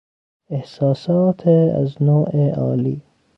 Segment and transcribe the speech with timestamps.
[0.49, 3.01] احساسات از نوع عالی